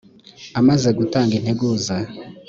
amaze 0.59 0.89
gutanga 0.99 1.33
integuza. 1.35 1.95